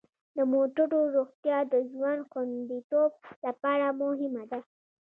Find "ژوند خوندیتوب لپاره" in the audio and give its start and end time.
1.91-3.85